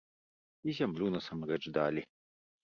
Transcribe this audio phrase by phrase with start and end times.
[0.67, 2.01] І зямлю насамрэч далі.